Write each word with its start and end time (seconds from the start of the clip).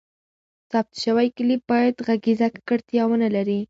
ثبت 0.71 0.93
شوی 1.03 1.27
کلیپ 1.37 1.61
باید 1.71 1.93
ږغیزه 2.07 2.47
ککړتیا 2.53 3.03
ونه 3.07 3.29
لري. 3.35 3.59